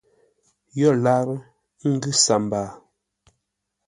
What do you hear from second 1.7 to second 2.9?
ə́ ngʉ̌ sambaa.